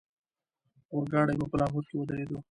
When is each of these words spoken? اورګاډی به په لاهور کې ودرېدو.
اورګاډی 0.93 1.35
به 1.39 1.45
په 1.51 1.55
لاهور 1.61 1.83
کې 1.89 1.95
ودرېدو. 1.97 2.37